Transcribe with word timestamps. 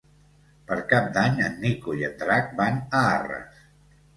Per 0.69 0.77
Cap 0.93 1.11
d'Any 1.17 1.37
en 1.49 1.59
Nico 1.65 1.95
i 1.99 2.07
en 2.09 2.17
Drac 2.25 2.51
van 2.63 2.83
a 3.03 3.07
Arres. 3.13 3.65